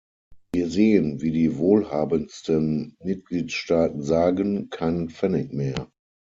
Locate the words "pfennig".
5.11-5.53